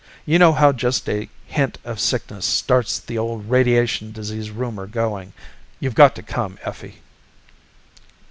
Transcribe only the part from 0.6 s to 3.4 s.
just a hint of sickness starts the